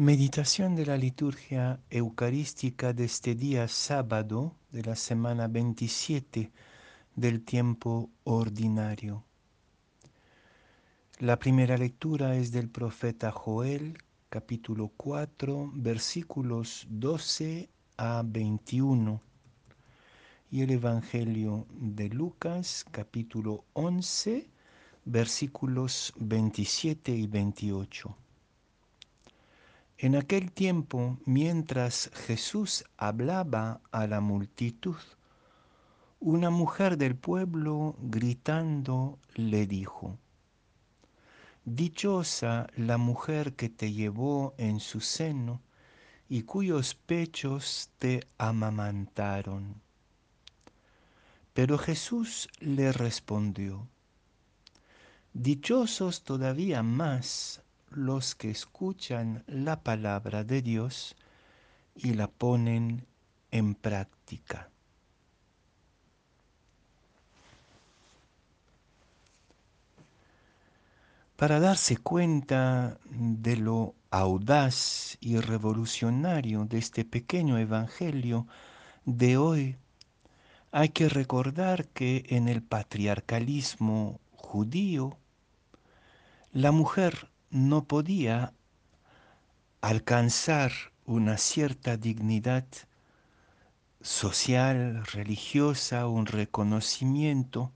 Meditación 0.00 0.76
de 0.76 0.86
la 0.86 0.96
liturgia 0.96 1.80
eucarística 1.90 2.92
de 2.92 3.04
este 3.04 3.34
día 3.34 3.66
sábado 3.66 4.54
de 4.70 4.84
la 4.84 4.94
semana 4.94 5.48
27 5.48 6.52
del 7.16 7.42
tiempo 7.42 8.08
ordinario. 8.22 9.24
La 11.18 11.36
primera 11.40 11.76
lectura 11.76 12.36
es 12.36 12.52
del 12.52 12.68
profeta 12.68 13.32
Joel, 13.32 13.98
capítulo 14.28 14.92
4, 14.96 15.72
versículos 15.74 16.86
12 16.88 17.68
a 17.96 18.22
21, 18.24 19.20
y 20.52 20.62
el 20.62 20.70
Evangelio 20.70 21.66
de 21.72 22.08
Lucas, 22.08 22.86
capítulo 22.92 23.64
11, 23.72 24.48
versículos 25.04 26.12
27 26.18 27.10
y 27.10 27.26
28. 27.26 28.16
En 30.00 30.14
aquel 30.14 30.52
tiempo, 30.52 31.18
mientras 31.24 32.12
Jesús 32.14 32.84
hablaba 32.98 33.80
a 33.90 34.06
la 34.06 34.20
multitud, 34.20 34.94
una 36.20 36.50
mujer 36.50 36.96
del 36.96 37.16
pueblo 37.16 37.96
gritando 38.00 39.18
le 39.34 39.66
dijo, 39.66 40.16
Dichosa 41.64 42.68
la 42.76 42.96
mujer 42.96 43.56
que 43.56 43.68
te 43.68 43.92
llevó 43.92 44.54
en 44.56 44.78
su 44.78 45.00
seno 45.00 45.62
y 46.28 46.42
cuyos 46.42 46.94
pechos 46.94 47.90
te 47.98 48.28
amamantaron. 48.38 49.82
Pero 51.54 51.76
Jesús 51.76 52.48
le 52.60 52.92
respondió, 52.92 53.88
Dichosos 55.32 56.22
todavía 56.22 56.84
más 56.84 57.62
los 57.90 58.34
que 58.34 58.50
escuchan 58.50 59.44
la 59.46 59.82
palabra 59.82 60.44
de 60.44 60.62
Dios 60.62 61.16
y 61.94 62.14
la 62.14 62.28
ponen 62.28 63.06
en 63.50 63.74
práctica. 63.74 64.70
Para 71.36 71.60
darse 71.60 71.96
cuenta 71.96 72.98
de 73.10 73.56
lo 73.56 73.94
audaz 74.10 75.16
y 75.20 75.38
revolucionario 75.38 76.64
de 76.64 76.78
este 76.78 77.04
pequeño 77.04 77.58
evangelio 77.58 78.48
de 79.04 79.36
hoy, 79.36 79.76
hay 80.72 80.88
que 80.88 81.08
recordar 81.08 81.86
que 81.86 82.24
en 82.28 82.48
el 82.48 82.62
patriarcalismo 82.62 84.20
judío, 84.32 85.16
la 86.52 86.72
mujer 86.72 87.30
no 87.50 87.84
podía 87.84 88.52
alcanzar 89.80 90.72
una 91.06 91.38
cierta 91.38 91.96
dignidad 91.96 92.66
social, 94.00 95.04
religiosa, 95.06 96.06
un 96.06 96.26
reconocimiento, 96.26 97.72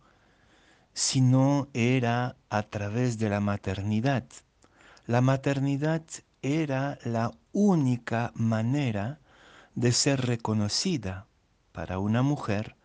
si 0.92 1.20
no 1.20 1.68
era 1.72 2.36
a 2.50 2.62
través 2.64 3.18
de 3.18 3.30
la 3.30 3.40
maternidad. 3.40 4.24
La 5.06 5.20
maternidad 5.20 6.02
era 6.42 6.98
la 7.04 7.32
única 7.52 8.32
manera 8.34 9.20
de 9.74 9.92
ser 9.92 10.26
reconocida 10.26 11.26
para 11.72 11.98
una 11.98 12.22
mujer 12.22 12.76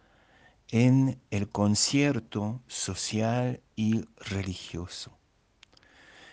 en 0.69 1.19
el 1.31 1.49
concierto 1.49 2.61
social 2.67 3.61
y 3.75 4.05
religioso. 4.17 5.16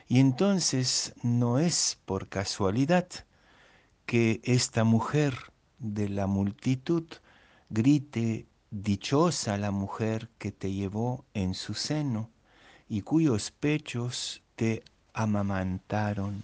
Y 0.08 0.20
entonces 0.20 1.14
no 1.22 1.58
es 1.58 1.98
por 2.05 2.28
casualidad 2.28 3.08
que 4.06 4.41
esta 4.44 4.84
mujer 4.84 5.34
de 5.78 6.08
la 6.08 6.27
multitud 6.27 7.05
grite, 7.70 8.47
dichosa 8.70 9.56
la 9.56 9.70
mujer 9.70 10.28
que 10.38 10.53
te 10.53 10.72
llevó 10.72 11.25
en 11.32 11.54
su 11.54 11.75
seno 11.75 12.31
y 12.88 13.03
cuyos 13.03 13.50
pechos 13.50 14.42
te 14.56 14.82
amamantaron. 15.12 16.42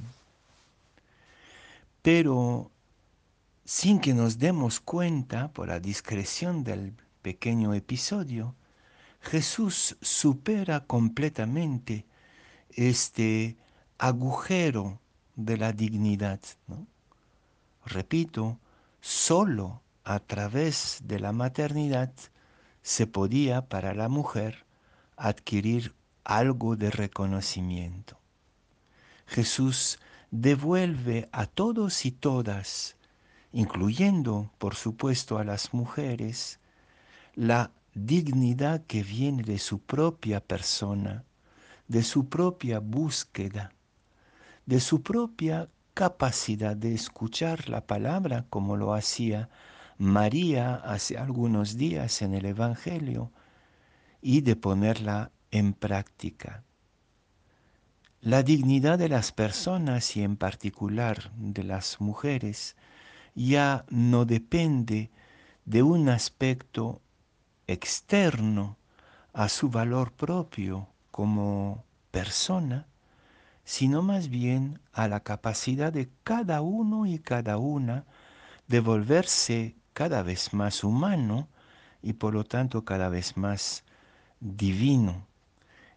Pero 2.02 2.70
sin 3.64 4.00
que 4.00 4.14
nos 4.14 4.38
demos 4.38 4.80
cuenta 4.80 5.52
por 5.52 5.68
la 5.68 5.80
discreción 5.80 6.64
del 6.64 6.94
pequeño 7.22 7.74
episodio, 7.74 8.54
Jesús 9.20 9.96
supera 10.00 10.80
completamente 10.86 12.06
este 12.74 13.56
agujero 13.98 15.00
de 15.36 15.56
la 15.56 15.72
dignidad. 15.72 16.40
Repito, 17.84 18.58
solo 19.00 19.82
a 20.04 20.18
través 20.20 21.00
de 21.04 21.20
la 21.20 21.32
maternidad 21.32 22.12
se 22.82 23.06
podía 23.06 23.68
para 23.68 23.94
la 23.94 24.08
mujer 24.08 24.64
adquirir 25.16 25.94
algo 26.24 26.76
de 26.76 26.90
reconocimiento. 26.90 28.18
Jesús 29.26 29.98
devuelve 30.30 31.28
a 31.32 31.46
todos 31.46 32.04
y 32.04 32.12
todas, 32.12 32.96
incluyendo 33.52 34.50
por 34.58 34.74
supuesto 34.74 35.38
a 35.38 35.44
las 35.44 35.74
mujeres, 35.74 36.58
la 37.34 37.70
dignidad 37.94 38.84
que 38.86 39.02
viene 39.02 39.42
de 39.42 39.58
su 39.58 39.80
propia 39.80 40.40
persona, 40.40 41.24
de 41.90 42.04
su 42.04 42.28
propia 42.28 42.78
búsqueda, 42.78 43.72
de 44.64 44.78
su 44.78 45.02
propia 45.02 45.68
capacidad 45.92 46.76
de 46.76 46.94
escuchar 46.94 47.68
la 47.68 47.84
palabra 47.84 48.46
como 48.48 48.76
lo 48.76 48.94
hacía 48.94 49.48
María 49.98 50.76
hace 50.76 51.18
algunos 51.18 51.76
días 51.76 52.22
en 52.22 52.34
el 52.34 52.44
Evangelio 52.44 53.32
y 54.22 54.42
de 54.42 54.54
ponerla 54.54 55.32
en 55.50 55.72
práctica. 55.72 56.62
La 58.20 58.44
dignidad 58.44 58.96
de 58.96 59.08
las 59.08 59.32
personas 59.32 60.16
y 60.16 60.22
en 60.22 60.36
particular 60.36 61.32
de 61.34 61.64
las 61.64 62.00
mujeres 62.00 62.76
ya 63.34 63.84
no 63.90 64.26
depende 64.26 65.10
de 65.64 65.82
un 65.82 66.08
aspecto 66.08 67.02
externo 67.66 68.76
a 69.32 69.48
su 69.48 69.70
valor 69.70 70.12
propio 70.12 70.89
como 71.10 71.84
persona, 72.10 72.86
sino 73.64 74.02
más 74.02 74.28
bien 74.28 74.80
a 74.92 75.08
la 75.08 75.20
capacidad 75.20 75.92
de 75.92 76.10
cada 76.24 76.60
uno 76.62 77.06
y 77.06 77.18
cada 77.18 77.58
una 77.58 78.04
de 78.66 78.80
volverse 78.80 79.76
cada 79.92 80.22
vez 80.22 80.52
más 80.52 80.84
humano 80.84 81.48
y 82.02 82.14
por 82.14 82.34
lo 82.34 82.44
tanto 82.44 82.84
cada 82.84 83.08
vez 83.08 83.36
más 83.36 83.84
divino. 84.40 85.26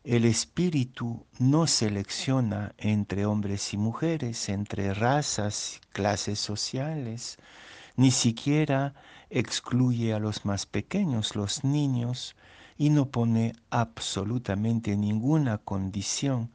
El 0.04 0.26
espíritu 0.26 1.26
no 1.40 1.66
selecciona 1.66 2.74
entre 2.78 3.26
hombres 3.26 3.74
y 3.74 3.78
mujeres, 3.78 4.50
entre 4.50 4.94
razas, 4.94 5.80
clases 5.94 6.40
sociales, 6.40 7.38
ni 7.96 8.12
siquiera 8.12 8.96
excluye 9.30 10.14
a 10.14 10.20
los 10.20 10.44
más 10.44 10.66
pequeños, 10.66 11.36
los 11.36 11.64
niños, 11.64 12.36
y 12.78 12.90
no 12.90 13.10
pone 13.10 13.54
absolutamente 13.70 14.96
ninguna 14.96 15.58
condición 15.58 16.52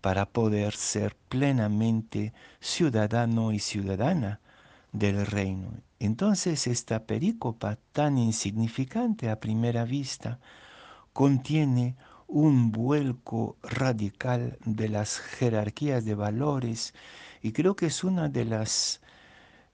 para 0.00 0.26
poder 0.26 0.74
ser 0.74 1.16
plenamente 1.28 2.32
ciudadano 2.60 3.52
y 3.52 3.58
ciudadana 3.58 4.40
del 4.92 5.26
reino. 5.26 5.70
Entonces 5.98 6.66
esta 6.66 7.04
perícopa 7.04 7.78
tan 7.92 8.18
insignificante 8.18 9.30
a 9.30 9.40
primera 9.40 9.84
vista 9.84 10.38
contiene 11.12 11.96
un 12.28 12.72
vuelco 12.72 13.56
radical 13.62 14.58
de 14.64 14.88
las 14.88 15.18
jerarquías 15.18 16.04
de 16.04 16.14
valores 16.14 16.94
y 17.42 17.52
creo 17.52 17.76
que 17.76 17.86
es 17.86 18.04
una 18.04 18.28
de 18.28 18.44
las 18.44 19.00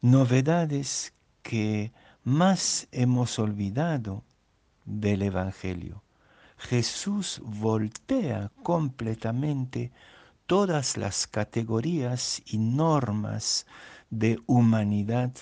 novedades 0.00 1.14
que 1.42 1.92
más 2.24 2.88
hemos 2.92 3.38
olvidado 3.38 4.22
del 4.84 5.23
Evangelio. 5.23 6.02
Jesús 6.58 7.40
voltea 7.44 8.50
completamente 8.62 9.93
todas 10.46 10.96
las 10.96 11.26
categorías 11.26 12.43
y 12.46 12.58
normas 12.58 13.67
de 14.11 14.40
humanidad 14.46 15.32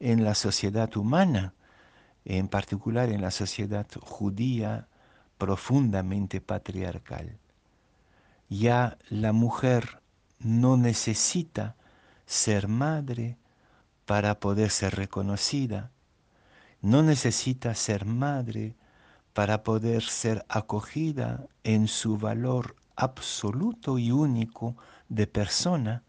en 0.00 0.24
la 0.24 0.34
sociedad 0.34 0.94
humana, 0.96 1.54
en 2.24 2.48
particular 2.48 3.08
en 3.08 3.22
la 3.22 3.30
sociedad 3.30 3.86
judía 4.00 4.88
profundamente 5.38 6.40
patriarcal. 6.40 7.38
Ya 8.48 8.98
la 9.08 9.32
mujer 9.32 10.00
no 10.40 10.76
necesita 10.76 11.76
ser 12.26 12.68
madre 12.68 13.36
para 14.04 14.40
poder 14.40 14.70
ser 14.70 14.96
reconocida, 14.96 15.90
no 16.80 17.02
necesita 17.02 17.74
ser 17.74 18.04
madre 18.04 18.76
para 19.32 19.62
poder 19.62 20.02
ser 20.02 20.44
acogida 20.48 21.46
en 21.64 21.88
su 21.88 22.18
valor 22.18 22.76
absoluto 22.96 23.98
y 23.98 24.10
único 24.10 24.76
de 25.08 25.26
persona, 25.26 26.02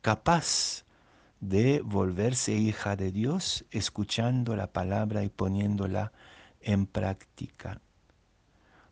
capaz 0.00 0.84
de 1.40 1.80
volverse 1.84 2.52
hija 2.52 2.96
de 2.96 3.12
Dios, 3.12 3.64
escuchando 3.70 4.56
la 4.56 4.68
palabra 4.68 5.24
y 5.24 5.28
poniéndola 5.28 6.12
en 6.60 6.86
práctica. 6.86 7.80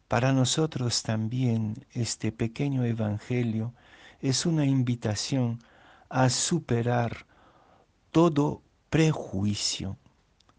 Para 0.08 0.32
nosotros 0.32 1.02
también 1.02 1.84
este 1.92 2.30
pequeño 2.30 2.84
evangelio 2.84 3.74
es 4.20 4.46
una 4.46 4.64
invitación 4.64 5.58
a 6.08 6.30
superar 6.30 7.26
todo 8.12 8.62
prejuicio, 8.88 9.98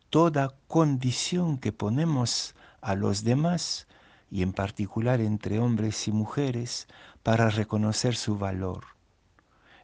toda 0.09 0.54
condición 0.68 1.57
que 1.57 1.71
ponemos 1.71 2.56
a 2.81 2.95
los 2.95 3.24
demás 3.24 3.88
y 4.30 4.42
en 4.42 4.54
particular 4.54 5.21
entre 5.21 5.59
hombres 5.59 6.07
y 6.07 6.12
mujeres 6.12 6.88
para 7.24 7.50
reconocer 7.50 8.15
su 8.15 8.38
valor. 8.38 8.86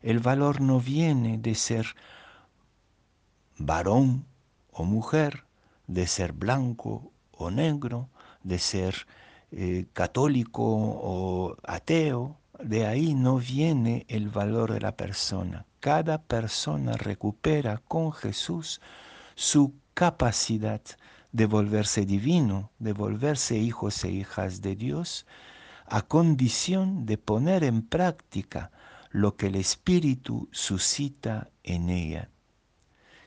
El 0.01 0.19
valor 0.19 0.61
no 0.61 0.79
viene 0.79 1.37
de 1.37 1.55
ser 1.55 1.95
varón 3.57 4.25
o 4.71 4.83
mujer, 4.83 5.45
de 5.87 6.07
ser 6.07 6.33
blanco 6.33 7.11
o 7.31 7.51
negro, 7.51 8.09
de 8.43 8.59
ser 8.59 9.07
eh, 9.51 9.85
católico 9.93 10.63
o 10.63 11.55
ateo, 11.63 12.37
de 12.59 12.85
ahí 12.85 13.13
no 13.13 13.37
viene 13.37 14.05
el 14.07 14.29
valor 14.29 14.73
de 14.73 14.81
la 14.81 14.95
persona. 14.95 15.65
Cada 15.79 16.21
persona 16.21 16.93
recupera 16.93 17.77
con 17.77 18.11
Jesús 18.13 18.81
su 19.35 19.73
capacidad 19.94 20.81
de 21.31 21.45
volverse 21.45 22.06
divino, 22.06 22.72
de 22.80 22.94
volverse 22.94 23.57
hijos 23.57 24.04
e 24.04 24.12
hijas 24.12 24.62
de 24.62 24.75
Dios, 24.75 25.25
a 25.86 26.01
condición 26.01 27.06
de 27.06 27.18
poner 27.18 27.63
en 27.63 27.81
práctica 27.81 28.72
lo 29.10 29.36
que 29.36 29.48
el 29.48 29.56
Espíritu 29.56 30.50
suscita 30.51 31.50
en 31.63 31.90
ella. 31.90 32.30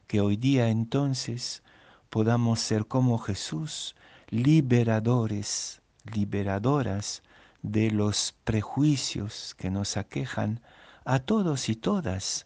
Que 0.06 0.20
hoy 0.20 0.36
día 0.36 0.68
entonces 0.68 1.62
podamos 2.10 2.60
ser 2.60 2.86
como 2.86 3.18
Jesús, 3.18 3.94
liberadores, 4.28 5.82
liberadoras 6.04 7.22
de 7.62 7.90
los 7.90 8.34
prejuicios 8.44 9.54
que 9.56 9.70
nos 9.70 9.96
aquejan 9.96 10.60
a 11.04 11.18
todos 11.20 11.68
y 11.68 11.76
todas, 11.76 12.45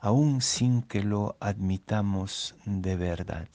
aun 0.00 0.40
sin 0.40 0.82
que 0.82 1.02
lo 1.02 1.36
admitamos 1.40 2.54
de 2.64 2.96
verdad. 2.96 3.48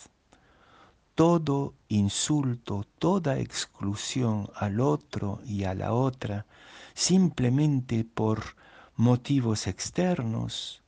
Todo 1.15 1.73
insulto, 1.87 2.85
toda 2.99 3.39
exclusión 3.39 4.49
al 4.55 4.79
otro 4.79 5.41
y 5.45 5.63
a 5.63 5.73
la 5.73 5.93
otra, 5.93 6.45
simplemente 6.93 8.05
por 8.05 8.55
motivos 8.95 9.65
externos, 9.67 10.81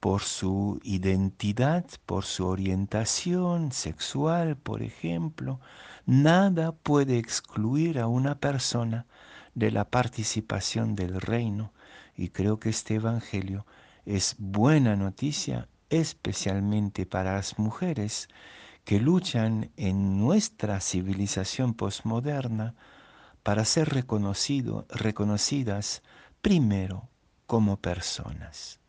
por 0.00 0.22
su 0.22 0.80
identidad, 0.82 1.84
por 2.04 2.24
su 2.24 2.46
orientación 2.46 3.72
sexual, 3.72 4.56
por 4.56 4.82
ejemplo, 4.82 5.60
nada 6.06 6.72
puede 6.72 7.18
excluir 7.18 7.98
a 7.98 8.06
una 8.06 8.36
persona 8.36 9.06
de 9.54 9.70
la 9.70 9.84
participación 9.84 10.94
del 10.96 11.20
reino. 11.20 11.72
Y 12.16 12.28
creo 12.28 12.58
que 12.58 12.68
este 12.70 12.94
Evangelio 12.94 13.66
es 14.06 14.36
buena 14.38 14.96
noticia, 14.96 15.68
especialmente 15.90 17.04
para 17.04 17.34
las 17.34 17.58
mujeres 17.58 18.28
que 18.84 19.00
luchan 19.00 19.72
en 19.76 20.18
nuestra 20.18 20.80
civilización 20.80 21.74
posmoderna 21.74 22.74
para 23.42 23.64
ser 23.64 23.90
reconocidas 23.90 26.02
primero 26.40 27.08
como 27.46 27.76
personas. 27.76 28.80